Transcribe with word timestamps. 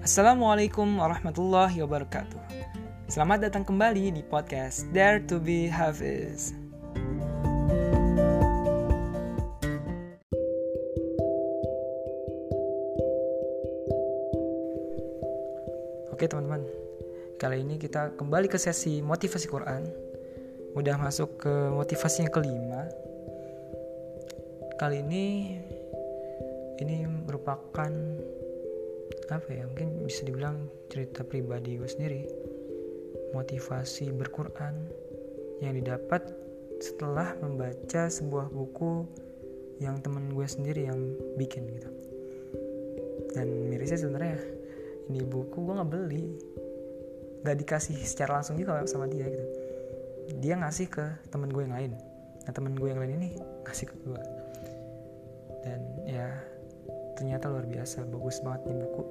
Assalamualaikum 0.00 0.96
warahmatullahi 0.96 1.84
wabarakatuh. 1.84 2.40
Selamat 3.04 3.44
datang 3.44 3.68
kembali 3.68 4.16
di 4.16 4.24
podcast 4.24 4.88
Dare 4.96 5.20
to 5.28 5.36
be 5.36 5.68
Hafiz. 5.68 6.56
Oke 16.16 16.24
teman-teman, 16.24 16.64
kali 17.36 17.60
ini 17.60 17.76
kita 17.76 18.16
kembali 18.16 18.48
ke 18.48 18.56
sesi 18.56 19.04
motivasi 19.04 19.52
Quran. 19.52 19.84
Udah 20.80 20.96
masuk 20.96 21.44
ke 21.44 21.52
motivasi 21.76 22.24
yang 22.24 22.32
kelima. 22.32 22.88
Kali 24.80 25.04
ini 25.04 25.60
ini 26.80 27.04
merupakan 27.04 27.92
apa 29.30 29.46
ya 29.50 29.62
mungkin 29.66 30.06
bisa 30.06 30.26
dibilang 30.26 30.66
cerita 30.90 31.22
pribadi 31.22 31.78
gue 31.78 31.86
sendiri 31.86 32.26
motivasi 33.30 34.10
berquran 34.10 34.90
yang 35.62 35.78
didapat 35.78 36.24
setelah 36.80 37.36
membaca 37.38 38.08
sebuah 38.08 38.50
buku 38.50 39.06
yang 39.78 40.00
temen 40.00 40.32
gue 40.32 40.46
sendiri 40.48 40.88
yang 40.88 40.98
bikin 41.36 41.68
gitu. 41.68 41.90
Dan 43.36 43.70
mirisnya 43.70 44.00
sebenarnya 44.00 44.40
ini 45.12 45.22
buku 45.22 45.56
gue 45.62 45.74
nggak 45.76 45.90
beli 45.90 46.24
nggak 47.40 47.56
dikasih 47.64 47.96
secara 48.04 48.40
langsung 48.40 48.58
juga 48.58 48.84
sama 48.88 49.06
dia 49.06 49.28
gitu. 49.28 49.46
Dia 50.40 50.58
ngasih 50.60 50.88
ke 50.90 51.04
temen 51.30 51.52
gue 51.52 51.62
yang 51.64 51.76
lain. 51.76 51.92
Nah 52.44 52.52
temen 52.52 52.74
gue 52.74 52.88
yang 52.88 53.00
lain 53.00 53.14
ini 53.20 53.28
ngasih 53.68 53.86
ke 53.92 53.96
gue 54.04 54.22
dan 55.60 55.80
ya 56.08 56.28
ternyata 57.20 57.52
luar 57.52 57.68
biasa 57.68 58.08
bagus 58.08 58.40
banget 58.40 58.72
nih 58.72 58.76
buku. 58.80 59.02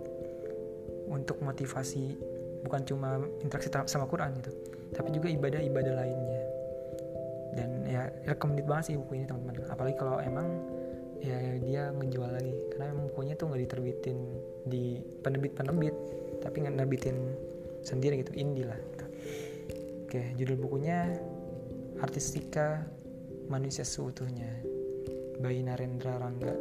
Untuk 1.09 1.38
motivasi 1.45 2.17
bukan 2.66 2.81
cuma 2.89 3.22
interaksi 3.45 3.70
sama 3.70 4.09
Quran 4.09 4.34
gitu 4.42 4.52
tapi 4.94 5.14
juga 5.14 5.30
ibadah-ibadah 5.30 5.94
lainnya. 6.02 6.44
Dan 7.53 7.69
ya 7.86 8.09
recommended 8.30 8.66
banget 8.66 8.94
sih 8.94 8.95
buku 8.97 9.22
ini 9.22 9.25
teman-teman. 9.30 9.69
Apalagi 9.69 9.95
kalau 9.97 10.17
emang 10.22 10.47
ya 11.22 11.38
dia 11.61 11.94
ngejual 11.94 12.30
lagi. 12.34 12.53
Karena 12.73 12.86
emang 12.94 13.06
bukunya 13.14 13.34
tuh 13.38 13.53
nggak 13.53 13.61
diterbitin 13.69 14.17
di 14.66 15.02
penerbit-penerbit 15.22 15.95
tapi 16.39 16.56
nggak 16.64 16.75
nerbitin 16.80 17.17
sendiri 17.84 18.23
gitu 18.23 18.31
indie 18.36 18.67
lah 18.67 18.75
gitu. 18.75 19.06
oke 20.08 20.22
judul 20.39 20.58
bukunya 20.59 21.19
Artistika 22.00 22.88
Manusia 23.52 23.84
Seutuhnya 23.84 24.47
Bayi 25.39 25.64
Narendra 25.64 26.16
Rangga 26.16 26.56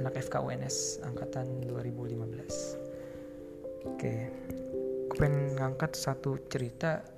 anak 0.00 0.18
FKUNS 0.18 1.06
angkatan 1.06 1.46
2015 1.66 3.86
oke 3.86 4.14
aku 5.06 5.14
pengen 5.20 5.54
ngangkat 5.54 5.94
satu 5.94 6.38
cerita 6.50 7.14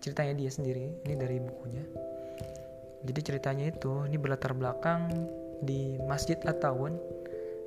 ceritanya 0.00 0.34
dia 0.34 0.50
sendiri 0.50 1.04
ini 1.04 1.14
dari 1.14 1.36
bukunya. 1.38 1.84
Jadi 3.00 3.20
ceritanya 3.24 3.64
itu 3.68 4.04
ini 4.08 4.16
berlatar 4.20 4.52
belakang 4.52 5.08
di 5.64 5.96
Masjid 6.04 6.36
At-Tawun 6.40 6.96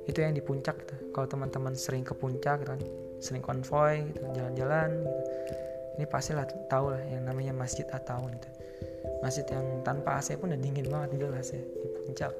itu 0.04 0.20
yang 0.20 0.36
di 0.36 0.44
puncak 0.44 0.76
gitu. 0.84 1.16
kalau 1.16 1.26
teman-teman 1.30 1.72
sering 1.72 2.04
ke 2.04 2.12
puncak 2.12 2.60
gitu 2.60 2.76
kan 2.76 2.82
sering 3.24 3.40
konvoy 3.40 4.04
gitu 4.12 4.20
jalan-jalan 4.36 5.00
gitu 5.00 5.20
ini 5.94 6.04
pasti 6.04 6.36
lah 6.36 6.44
tahu 6.68 6.92
lah 6.92 7.00
yang 7.08 7.24
namanya 7.24 7.56
Masjid 7.56 7.88
At-Tawun 7.88 8.36
gitu 8.36 8.50
masjid 9.24 9.48
yang 9.48 9.80
tanpa 9.80 10.20
AC 10.20 10.36
pun 10.36 10.52
udah 10.52 10.60
dingin 10.60 10.84
banget 10.92 11.16
jelas 11.16 11.56
ya 11.56 11.62
di 11.64 11.88
puncak 12.04 12.32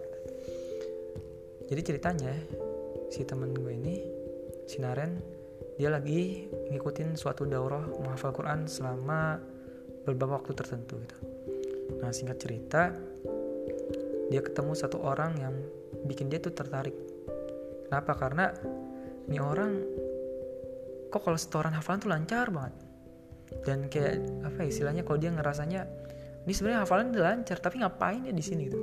jadi 1.64 1.80
ceritanya 1.80 2.34
si 3.08 3.24
temen 3.24 3.56
gue 3.56 3.72
ini 3.72 3.96
si 4.68 4.80
Naren 4.80 5.16
dia 5.80 5.90
lagi 5.90 6.46
ngikutin 6.70 7.16
suatu 7.18 7.48
daurah 7.48 7.82
menghafal 7.98 8.30
Quran 8.36 8.69
selama 8.69 9.41
beberapa 10.04 10.38
waktu 10.38 10.53
tertentu 10.54 11.00
gitu. 11.00 11.16
Nah 11.98 12.12
singkat 12.14 12.38
cerita 12.38 12.94
dia 14.28 14.41
ketemu 14.41 14.72
satu 14.76 15.03
orang 15.03 15.32
yang 15.41 15.54
bikin 16.04 16.30
dia 16.30 16.38
tuh 16.38 16.54
tertarik. 16.54 16.94
Kenapa? 17.88 18.12
Karena 18.16 18.50
ini 19.28 19.38
orang 19.41 19.72
kok 21.10 21.22
kalau 21.22 21.38
setoran 21.38 21.74
hafalan 21.74 22.00
tuh 22.00 22.10
lancar 22.12 22.47
banget? 22.53 22.74
Dan 23.64 23.86
kayak 23.92 24.20
apa 24.42 24.64
ya, 24.64 24.69
istilahnya 24.69 25.03
kalau 25.04 25.19
dia 25.20 25.30
ngerasanya 25.30 25.80
ini 26.44 26.53
sebenarnya 26.53 26.84
hafalan 26.84 27.12
udah 27.12 27.24
lancar 27.24 27.56
tapi 27.60 27.80
ngapain 27.80 28.24
ya 28.26 28.32
di 28.32 28.44
sini? 28.44 28.69
gitu. 28.69 28.78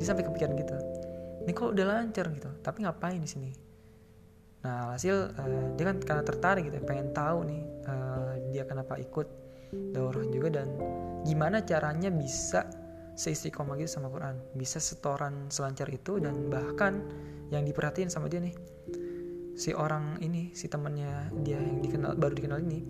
Dia 0.00 0.06
sampai 0.10 0.26
kepikiran 0.26 0.54
gitu 0.58 0.93
ini 1.44 1.52
kok 1.52 1.76
udah 1.76 1.84
lancar? 1.84 2.26
Gitu. 2.32 2.50
Tapi 2.64 2.84
ngapain 2.84 3.20
di 3.20 3.28
sini? 3.28 3.50
Nah 4.64 4.96
hasil 4.96 5.36
uh, 5.36 5.66
dia 5.76 5.84
kan 5.92 5.96
karena 6.00 6.24
tertarik 6.24 6.72
gitu 6.72 6.80
pengen 6.88 7.12
tahu 7.12 7.44
nih 7.44 7.62
uh, 7.84 8.32
dia 8.48 8.64
kenapa 8.64 8.96
ikut 8.96 9.28
daurah 9.92 10.24
juga 10.32 10.60
dan 10.60 10.72
gimana 11.28 11.60
caranya 11.60 12.08
bisa 12.08 12.64
seistiqomah 13.14 13.76
gitu 13.78 14.00
sama 14.00 14.08
Quran 14.10 14.40
bisa 14.56 14.80
setoran 14.80 15.52
selancar 15.52 15.86
itu 15.92 16.18
dan 16.18 16.48
bahkan 16.48 17.04
yang 17.52 17.62
diperhatiin 17.62 18.08
sama 18.08 18.26
dia 18.26 18.40
nih 18.42 18.56
si 19.54 19.70
orang 19.70 20.18
ini 20.18 20.50
si 20.56 20.66
temannya 20.66 21.30
dia 21.46 21.60
yang 21.60 21.78
dikenal 21.84 22.18
baru 22.18 22.34
dikenal 22.34 22.58
ini 22.64 22.80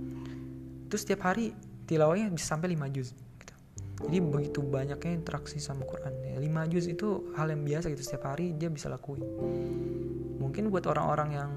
itu 0.88 0.96
setiap 0.96 1.28
hari 1.28 1.52
tilawahnya 1.84 2.32
bisa 2.32 2.56
sampai 2.56 2.72
5 2.72 2.94
juz 2.96 3.12
jadi 4.02 4.18
begitu 4.18 4.58
banyaknya 4.58 5.12
interaksi 5.14 5.62
sama 5.62 5.86
Quran 5.86 6.10
ya, 6.26 6.36
5 6.42 6.72
juz 6.74 6.90
itu 6.90 7.30
hal 7.38 7.54
yang 7.54 7.62
biasa 7.62 7.94
gitu. 7.94 8.02
Setiap 8.02 8.34
hari 8.34 8.50
dia 8.58 8.66
bisa 8.66 8.90
lakuin. 8.90 9.22
Mungkin 10.42 10.68
buat 10.74 10.84
orang-orang 10.90 11.30
yang 11.30 11.50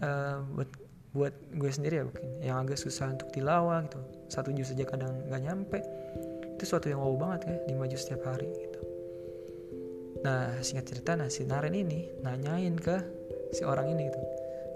uh, 0.00 0.40
buat 0.56 0.70
buat 1.12 1.34
gue 1.56 1.70
sendiri 1.72 2.00
ya 2.00 2.04
mungkin 2.04 2.26
yang 2.44 2.56
agak 2.64 2.80
susah 2.80 3.12
untuk 3.12 3.28
tilawah 3.32 3.84
gitu. 3.84 4.00
Satu 4.32 4.52
juz 4.56 4.72
saja 4.72 4.88
kadang 4.88 5.28
nggak 5.28 5.42
nyampe. 5.44 5.78
Itu 6.56 6.64
suatu 6.64 6.88
yang 6.88 7.04
wow 7.04 7.12
banget 7.16 7.40
ya 7.44 7.56
5 7.76 7.90
juz 7.92 8.00
setiap 8.08 8.24
hari 8.24 8.48
gitu. 8.48 8.80
Nah 10.24 10.56
singkat 10.64 10.88
cerita 10.88 11.12
nah 11.12 11.28
si 11.28 11.44
Naren 11.44 11.76
ini 11.76 12.08
nanyain 12.24 12.72
ke 12.80 12.96
si 13.52 13.68
orang 13.68 13.92
ini 13.92 14.08
gitu. 14.08 14.20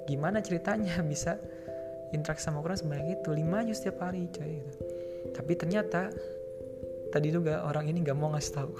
Gimana 0.05 0.45
ceritanya 0.45 1.01
bisa 1.13 1.41
interaksi 2.13 2.45
sama 2.45 2.61
Quran 2.61 2.77
sebanyak 2.77 3.25
itu? 3.25 3.29
5 3.33 3.67
juz 3.73 3.77
setiap 3.81 4.05
hari 4.05 4.29
coy 4.29 4.61
gitu. 4.61 4.73
Tapi 5.33 5.53
ternyata 5.57 6.13
tadi 7.13 7.29
juga 7.29 7.63
orang 7.69 7.93
ini 7.93 8.01
gak 8.01 8.17
mau 8.17 8.33
ngasih 8.33 8.53
tahu. 8.57 8.75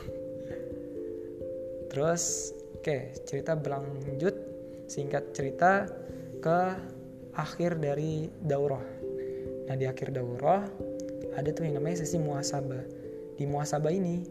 Terus 1.93 2.57
oke 2.81 2.89
okay, 2.89 3.01
cerita 3.29 3.53
berlanjut 3.53 4.33
singkat 4.89 5.37
cerita 5.37 5.85
ke 6.41 6.59
akhir 7.37 7.77
dari 7.77 8.33
daurah. 8.41 8.83
Nah 9.69 9.77
di 9.77 9.85
akhir 9.85 10.17
daurah 10.17 10.65
ada 11.37 11.49
tuh 11.53 11.69
yang 11.69 11.81
namanya 11.81 12.05
sesi 12.05 12.17
muasabah 12.17 12.85
di 13.37 13.45
muasabah 13.45 13.93
ini 13.93 14.25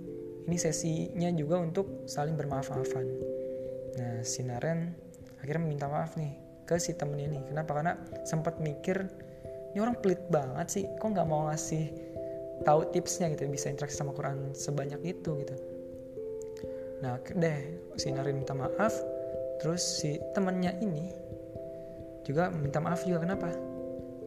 ini 0.45 0.57
sesinya 0.57 1.29
juga 1.37 1.61
untuk 1.61 2.09
saling 2.09 2.33
bermaaf-maafan. 2.33 3.05
Nah 4.01 4.25
sinaren 4.25 4.97
akhirnya 5.41 5.61
meminta 5.61 5.85
maaf 5.85 6.17
nih 6.17 6.33
ke 6.65 6.81
si 6.81 6.97
temen 6.97 7.21
ini. 7.21 7.41
Kenapa? 7.45 7.77
Karena 7.77 7.93
sempat 8.25 8.57
mikir 8.57 9.05
ini 9.71 9.79
orang 9.79 9.97
pelit 10.01 10.19
banget 10.27 10.67
sih 10.67 10.83
kok 10.99 11.13
nggak 11.13 11.27
mau 11.29 11.47
ngasih 11.47 12.10
tahu 12.61 12.87
tipsnya 12.93 13.29
gitu 13.33 13.49
bisa 13.49 13.69
interaksi 13.69 13.97
sama 13.97 14.13
Quran 14.13 14.53
sebanyak 14.53 15.01
itu 15.05 15.31
gitu. 15.41 15.55
Nah 17.01 17.17
deh 17.33 17.57
si 17.97 18.13
Narin 18.13 18.41
minta 18.41 18.53
maaf 18.53 18.93
terus 19.61 19.81
si 19.81 20.17
temannya 20.33 20.77
ini 20.81 21.13
juga 22.25 22.53
minta 22.53 22.77
maaf 22.77 23.05
juga 23.05 23.25
kenapa? 23.25 23.49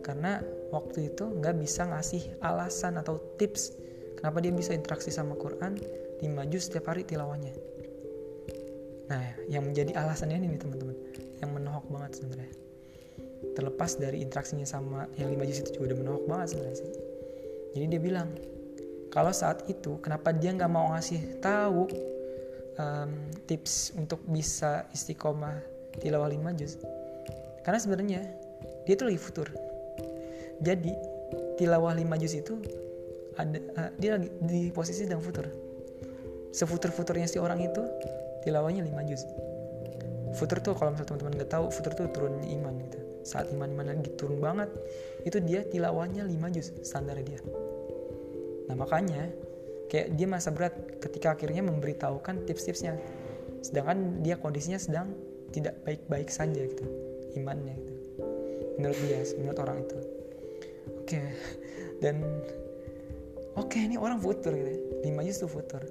Karena 0.04 0.42
waktu 0.74 1.14
itu 1.14 1.24
nggak 1.24 1.54
bisa 1.62 1.86
ngasih 1.86 2.42
alasan 2.42 2.98
atau 2.98 3.22
tips 3.38 3.72
kenapa 4.18 4.42
dia 4.42 4.50
bisa 4.50 4.74
interaksi 4.74 5.14
sama 5.14 5.38
Quran 5.38 5.78
di 6.18 6.26
maju 6.26 6.58
setiap 6.58 6.90
hari 6.90 7.06
tilawahnya. 7.06 7.54
Nah 9.10 9.24
yang 9.46 9.64
menjadi 9.64 9.94
alasannya 9.94 10.42
ini 10.42 10.58
teman-teman 10.58 10.96
yang 11.38 11.50
menohok 11.54 11.86
banget 11.88 12.18
sebenarnya. 12.18 12.52
Terlepas 13.54 14.00
dari 14.02 14.18
interaksinya 14.24 14.66
sama 14.66 15.06
yang 15.14 15.30
lima 15.30 15.46
juz 15.46 15.62
itu 15.62 15.78
juga 15.78 15.94
udah 15.94 15.98
menohok 16.02 16.24
banget 16.26 16.46
sebenarnya 16.56 16.78
sih 16.82 17.13
jadi 17.74 17.86
dia 17.90 18.00
bilang, 18.00 18.30
kalau 19.10 19.34
saat 19.34 19.66
itu 19.66 19.98
kenapa 19.98 20.30
dia 20.30 20.54
nggak 20.54 20.70
mau 20.70 20.94
ngasih 20.94 21.42
tahu 21.42 21.90
um, 22.78 23.10
tips 23.50 23.94
untuk 23.98 24.22
bisa 24.30 24.86
istiqomah 24.94 25.58
tilawah 25.98 26.30
lima 26.30 26.54
juz? 26.54 26.78
Karena 27.66 27.78
sebenarnya 27.82 28.20
dia 28.86 28.94
tuh 28.94 29.10
lagi 29.10 29.18
futur. 29.18 29.50
Jadi 30.62 30.94
tilawah 31.58 31.98
lima 31.98 32.14
juz 32.14 32.38
itu 32.38 32.62
ada 33.34 33.58
uh, 33.58 33.90
dia 33.98 34.18
lagi 34.18 34.30
di 34.46 34.70
posisi 34.70 35.02
sedang 35.02 35.18
futur. 35.18 35.50
Sefutur-futurnya 36.54 37.26
si 37.26 37.42
orang 37.42 37.58
itu 37.58 37.82
tilawahnya 38.46 38.86
lima 38.86 39.02
juz. 39.02 39.26
Futur 40.38 40.62
tuh 40.62 40.78
kalau 40.78 40.94
misalnya 40.94 41.10
teman-teman 41.14 41.34
nggak 41.42 41.50
tahu, 41.50 41.66
futur 41.74 41.94
tuh 41.94 42.06
turunnya 42.14 42.46
iman 42.54 42.74
gitu. 42.78 42.98
Saat 43.24 43.50
iman-iman 43.50 43.96
lagi 43.96 44.12
turun 44.14 44.38
banget, 44.38 44.68
itu 45.24 45.40
dia 45.40 45.64
tilawahnya 45.64 46.28
lima 46.28 46.52
juz 46.52 46.70
standar 46.84 47.16
dia. 47.24 47.40
Nah 48.68 48.76
makanya 48.76 49.32
kayak 49.88 50.12
dia 50.14 50.28
masa 50.28 50.52
berat 50.52 50.76
ketika 51.00 51.32
akhirnya 51.32 51.64
memberitahukan 51.64 52.44
tips-tipsnya. 52.44 53.00
Sedangkan 53.64 54.20
dia 54.20 54.36
kondisinya 54.36 54.76
sedang 54.76 55.16
tidak 55.54 55.78
baik-baik 55.86 56.28
saja 56.28 56.66
gitu. 56.66 56.84
imannya 57.34 57.74
gitu 57.78 57.94
menurut 58.78 58.98
dia 59.06 59.22
menurut 59.38 59.58
orang 59.62 59.78
itu 59.86 59.98
oke 59.98 61.06
okay. 61.06 61.26
dan 62.02 62.16
oke 63.54 63.70
okay, 63.70 63.86
ini 63.86 63.94
orang 63.94 64.18
futur 64.18 64.50
gitu 64.50 64.70
ya. 64.70 64.80
5 65.14 65.26
juz 65.30 65.36
itu 65.38 65.48
futur 65.50 65.82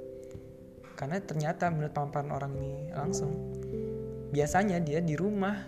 karena 1.00 1.18
ternyata 1.24 1.72
menurut 1.72 1.96
pamparan 1.96 2.32
orang 2.36 2.54
ini 2.60 2.92
langsung 2.92 3.32
biasanya 4.36 4.84
dia 4.84 5.00
di 5.00 5.16
rumah 5.16 5.64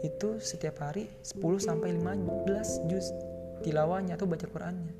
itu 0.00 0.40
setiap 0.40 0.80
hari 0.80 1.12
10 1.20 1.40
sampai 1.60 1.96
15 1.96 2.88
juz 2.88 3.12
tilawahnya 3.60 4.16
atau 4.16 4.24
baca 4.24 4.48
Qurannya. 4.48 4.92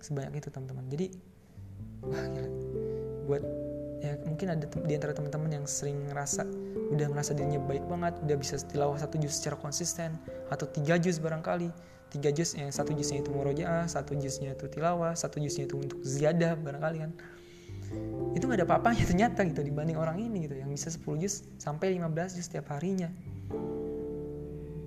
Sebanyak 0.00 0.40
itu 0.40 0.48
teman-teman. 0.48 0.88
Jadi 0.88 1.06
wah 2.08 2.24
gila. 2.32 2.50
Buat 3.28 3.42
ya 4.00 4.16
mungkin 4.24 4.46
ada 4.48 4.64
di 4.64 4.92
antara 4.96 5.12
teman-teman 5.12 5.60
yang 5.60 5.66
sering 5.68 6.08
ngerasa 6.08 6.48
udah 6.88 7.06
merasa 7.12 7.36
dirinya 7.36 7.60
baik 7.60 7.84
banget 7.84 8.16
udah 8.24 8.36
bisa 8.40 8.56
tilawah 8.64 8.96
satu 8.96 9.20
juz 9.20 9.36
secara 9.36 9.60
konsisten 9.60 10.16
atau 10.48 10.64
tiga 10.64 10.96
juz 10.96 11.20
barangkali. 11.20 11.68
Tiga 12.10 12.34
juz 12.34 12.58
yang 12.58 12.74
satu 12.74 12.90
juznya 12.90 13.22
itu 13.22 13.30
murojaah 13.30 13.86
satu 13.86 14.18
juznya 14.18 14.58
itu 14.58 14.66
tilawah 14.66 15.14
satu 15.14 15.38
juznya 15.38 15.70
itu 15.70 15.78
untuk 15.78 16.00
ziyadah 16.02 16.58
barangkali 16.58 16.98
kan. 17.06 17.12
Itu 18.34 18.50
nggak 18.50 18.64
ada 18.64 18.66
apa-apanya 18.66 19.04
ternyata 19.04 19.46
gitu 19.46 19.62
dibanding 19.62 20.00
orang 20.00 20.18
ini 20.18 20.48
gitu 20.48 20.58
yang 20.58 20.70
bisa 20.70 20.90
10 20.90 21.22
juz 21.22 21.46
sampai 21.58 21.94
15 21.94 22.38
juz 22.38 22.46
setiap 22.46 22.70
harinya 22.74 23.10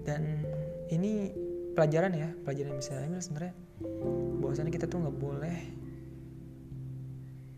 dan 0.04 0.44
ini 0.92 1.32
pelajaran 1.74 2.14
ya 2.14 2.30
pelajaran 2.46 2.76
yang 2.76 2.80
bisa 2.80 2.94
ambil 3.00 3.22
sebenarnya. 3.24 3.56
Bahwasannya 4.44 4.74
kita 4.74 4.86
tuh 4.88 5.00
nggak 5.04 5.18
boleh 5.18 5.58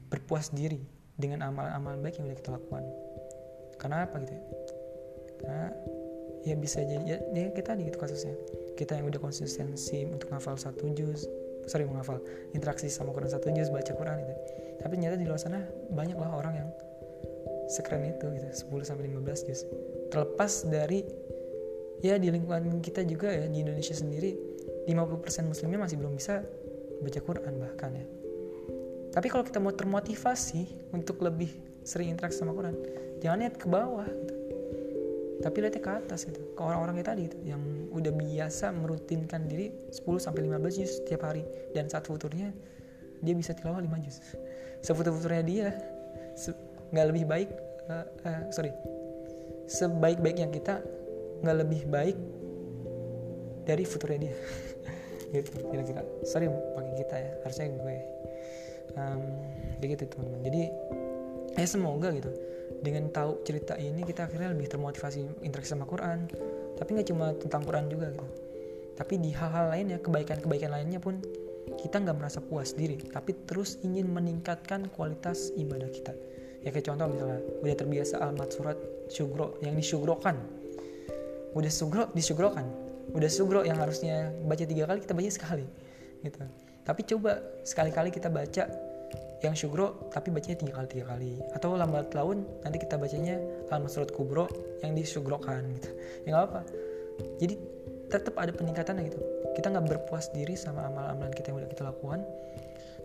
berpuas 0.10 0.54
diri 0.54 0.86
dengan 1.18 1.44
amal-amal 1.46 2.00
baik 2.00 2.22
yang 2.22 2.30
udah 2.32 2.38
kita 2.40 2.52
lakukan. 2.56 2.84
Karena 3.82 4.08
apa 4.08 4.16
gitu 4.24 4.34
ya? 4.34 4.44
Karena 5.42 5.64
ya 6.46 6.56
bisa 6.56 6.80
jadi 6.86 7.04
ya, 7.04 7.18
ya 7.34 7.50
kita 7.52 7.76
di 7.76 7.90
gitu 7.90 7.98
kasusnya. 8.00 8.38
Kita 8.80 8.96
yang 8.96 9.10
udah 9.10 9.22
konsistensi 9.22 10.06
untuk 10.08 10.32
ngafal 10.32 10.56
satu 10.56 10.92
juz 10.96 11.28
sorry 11.66 11.82
menghafal 11.90 12.22
interaksi 12.54 12.86
sama 12.94 13.10
Quran 13.10 13.26
satu 13.34 13.50
juz 13.50 13.74
baca 13.74 13.90
Quran 13.90 14.22
itu 14.22 14.36
tapi 14.86 15.02
ternyata 15.02 15.18
di 15.18 15.26
luar 15.26 15.42
sana 15.42 15.66
banyak 15.90 16.14
lah 16.14 16.30
orang 16.38 16.54
yang 16.62 16.70
sekeren 17.66 18.06
itu 18.06 18.30
gitu 18.38 18.70
10 18.70 18.86
sampai 18.86 19.10
15 19.10 19.50
juz. 19.50 19.66
Terlepas 20.14 20.70
dari 20.70 21.02
ya 22.04 22.16
di 22.20 22.28
lingkungan 22.32 22.80
kita 22.84 23.04
juga 23.08 23.32
ya 23.32 23.48
di 23.48 23.64
Indonesia 23.64 23.96
sendiri 23.96 24.36
50% 24.88 25.52
muslimnya 25.52 25.80
masih 25.88 25.98
belum 26.00 26.14
bisa 26.16 26.44
baca 27.02 27.20
Quran 27.20 27.54
bahkan 27.60 27.92
ya. 27.96 28.06
Tapi 29.16 29.28
kalau 29.32 29.44
kita 29.48 29.64
mau 29.64 29.72
termotivasi 29.72 30.92
untuk 30.92 31.24
lebih 31.24 31.52
sering 31.88 32.12
interaksi 32.12 32.44
sama 32.44 32.52
Quran 32.52 32.76
jangan 33.24 33.38
lihat 33.48 33.56
ke 33.56 33.68
bawah 33.70 34.08
gitu. 34.08 34.36
Tapi 35.36 35.56
lihatnya 35.62 35.82
ke 35.84 35.92
atas 35.92 36.26
gitu 36.26 36.42
ke 36.56 36.62
orang-orang 36.64 37.00
kayak 37.00 37.10
tadi 37.12 37.22
gitu 37.28 37.38
yang 37.44 37.62
udah 37.92 38.12
biasa 38.12 38.72
merutinkan 38.72 39.48
diri 39.52 39.72
10 39.92 40.04
sampai 40.20 40.48
15 40.48 40.80
juz 40.80 40.92
setiap 41.04 41.28
hari. 41.28 41.44
Dan 41.76 41.92
saat 41.92 42.08
futurnya 42.08 42.56
dia 43.20 43.36
bisa 43.36 43.52
tilawah 43.52 43.84
5 43.84 44.06
juz. 44.06 44.20
Sefutur-futurnya 44.84 45.44
dia 45.44 45.68
nggak 46.92 47.06
lebih 47.12 47.26
baik 47.26 47.50
uh, 47.90 48.06
uh, 48.28 48.42
sorry 48.52 48.72
sebaik-baiknya 49.66 50.48
kita 50.54 50.84
nggak 51.44 51.58
lebih 51.66 51.82
baik 51.90 52.18
dari 53.66 53.84
futurnya 53.84 54.30
dia. 54.30 54.36
Gitu 55.34 55.52
kira-kira. 55.68 56.06
Sorry 56.24 56.48
pakai 56.48 56.94
kita 57.02 57.16
ya. 57.18 57.32
Harusnya 57.44 57.68
gue. 57.76 57.98
Um, 58.96 59.24
kayak 59.82 59.90
gitu 60.00 60.04
teman-teman. 60.16 60.42
Jadi 60.48 60.62
ya 61.60 61.68
semoga 61.68 62.14
gitu. 62.16 62.32
Dengan 62.80 63.12
tahu 63.12 63.44
cerita 63.44 63.76
ini 63.76 64.06
kita 64.06 64.30
akhirnya 64.30 64.56
lebih 64.56 64.72
termotivasi 64.72 65.44
interaksi 65.44 65.76
sama 65.76 65.84
Quran. 65.84 66.32
Tapi 66.80 66.90
nggak 66.96 67.08
cuma 67.12 67.36
tentang 67.36 67.68
Quran 67.68 67.92
juga 67.92 68.14
gitu. 68.16 68.28
Tapi 68.96 69.20
di 69.20 69.36
hal-hal 69.36 69.76
lainnya 69.76 70.00
kebaikan-kebaikan 70.00 70.72
lainnya 70.72 71.04
pun 71.04 71.20
kita 71.76 72.00
nggak 72.00 72.16
merasa 72.16 72.40
puas 72.40 72.72
diri. 72.72 72.96
Tapi 72.96 73.36
terus 73.44 73.76
ingin 73.84 74.08
meningkatkan 74.08 74.88
kualitas 74.96 75.52
ibadah 75.60 75.92
kita. 75.92 76.16
Ya 76.64 76.72
kayak 76.72 76.88
contoh 76.88 77.12
misalnya 77.12 77.40
udah 77.60 77.76
terbiasa 77.76 78.16
almat 78.24 78.50
surat 78.56 78.80
syugro 79.12 79.60
yang 79.60 79.76
disyugrokan 79.76 80.40
udah 81.56 81.72
sugro 81.72 82.12
disyugrokan 82.12 82.68
udah 83.16 83.30
sugro 83.32 83.62
yang 83.64 83.80
harusnya 83.80 84.34
baca 84.44 84.64
tiga 84.68 84.84
kali 84.90 85.00
kita 85.04 85.14
baca 85.14 85.30
sekali 85.30 85.66
gitu. 86.26 86.42
Tapi 86.86 87.02
coba 87.06 87.42
sekali-kali 87.66 88.10
kita 88.10 88.30
baca 88.30 88.66
yang 89.44 89.54
syugro 89.54 90.10
tapi 90.10 90.34
bacanya 90.34 90.58
tiga 90.58 90.74
kali 90.82 90.88
tiga 90.90 91.06
kali. 91.14 91.32
Atau 91.54 91.78
lambat 91.78 92.14
laun 92.18 92.46
nanti 92.66 92.82
kita 92.82 92.98
bacanya 92.98 93.38
al 93.70 93.86
surat 93.86 94.10
kubro 94.10 94.50
yang 94.82 94.98
disyugrokan 94.98 95.62
gitu. 95.78 95.90
Ya 96.26 96.30
nggak 96.34 96.46
apa 96.50 96.62
jadi 97.40 97.56
tetap 98.10 98.36
ada 98.38 98.52
peningkatan 98.52 99.02
gitu. 99.06 99.20
Kita 99.56 99.72
nggak 99.72 99.86
berpuas 99.88 100.30
diri 100.34 100.58
sama 100.58 100.90
amal-amalan 100.90 101.32
kita 101.32 101.54
yang 101.54 101.64
udah 101.64 101.70
kita 101.72 101.84
lakukan. 101.86 102.22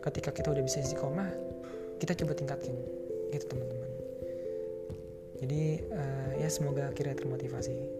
Ketika 0.00 0.32
kita 0.32 0.48
udah 0.50 0.64
bisa 0.64 0.80
istiqomah 0.80 1.28
kita 2.00 2.16
coba 2.16 2.32
tingkatin 2.32 2.72
gitu 3.30 3.44
teman-teman. 3.52 3.90
Jadi 5.40 5.62
uh, 5.92 6.30
ya 6.40 6.48
semoga 6.48 6.88
akhirnya 6.88 7.16
termotivasi 7.16 7.99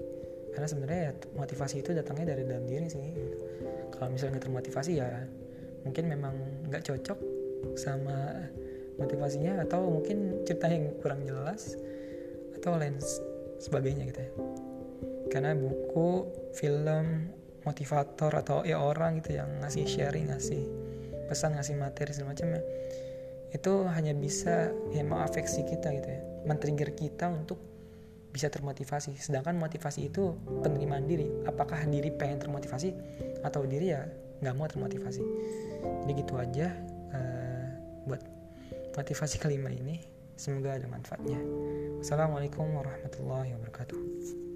karena 0.50 0.66
sebenarnya 0.66 1.00
ya, 1.10 1.12
motivasi 1.38 1.82
itu 1.82 1.90
datangnya 1.94 2.34
dari 2.34 2.42
dalam 2.46 2.66
diri 2.66 2.86
sih 2.90 3.00
gitu. 3.00 3.38
kalau 3.94 4.10
misalnya 4.10 4.42
termotivasi 4.42 4.92
ya 4.98 5.08
mungkin 5.86 6.04
memang 6.10 6.34
nggak 6.68 6.82
cocok 6.84 7.18
sama 7.76 8.48
motivasinya 9.00 9.64
atau 9.64 9.88
mungkin 9.88 10.44
cerita 10.44 10.68
yang 10.68 10.92
kurang 11.00 11.24
jelas 11.24 11.76
atau 12.56 12.76
lain 12.76 13.00
sebagainya 13.60 14.04
gitu 14.12 14.20
ya 14.20 14.30
karena 15.30 15.54
buku 15.56 16.26
film 16.52 17.30
motivator 17.64 18.32
atau 18.34 18.64
ya 18.66 18.80
orang 18.80 19.20
gitu 19.22 19.40
yang 19.40 19.48
ngasih 19.62 19.86
sharing 19.86 20.32
ngasih 20.32 20.64
pesan 21.28 21.54
ngasih 21.54 21.78
materi 21.78 22.10
segala 22.10 22.34
macam 22.34 22.48
ya 22.58 22.62
itu 23.50 23.72
hanya 23.90 24.12
bisa 24.14 24.70
ya 24.94 25.02
mengafeksi 25.06 25.62
kita 25.66 25.94
gitu 25.94 26.08
ya 26.08 26.20
men-trigger 26.46 26.90
kita 26.96 27.30
untuk 27.30 27.69
bisa 28.30 28.48
termotivasi. 28.48 29.14
Sedangkan 29.18 29.58
motivasi 29.58 30.10
itu 30.10 30.34
penerimaan 30.62 31.06
diri. 31.06 31.26
Apakah 31.46 31.86
diri 31.86 32.10
pengen 32.14 32.42
termotivasi 32.42 32.94
atau 33.42 33.66
diri 33.66 33.94
ya 33.94 34.06
nggak 34.40 34.54
mau 34.56 34.66
termotivasi? 34.70 35.22
Jadi 36.06 36.12
gitu 36.16 36.34
aja 36.38 36.72
uh, 37.14 37.66
buat 38.06 38.22
motivasi 38.94 39.36
kelima 39.42 39.70
ini. 39.70 40.00
Semoga 40.40 40.80
ada 40.80 40.88
manfaatnya. 40.88 41.36
Assalamualaikum 42.00 42.64
warahmatullahi 42.72 43.52
wabarakatuh 43.60 44.49